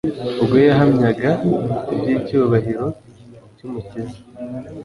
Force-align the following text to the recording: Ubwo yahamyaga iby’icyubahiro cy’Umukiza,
Ubwo 0.41 0.57
yahamyaga 0.67 1.31
iby’icyubahiro 1.93 2.85
cy’Umukiza, 3.55 4.17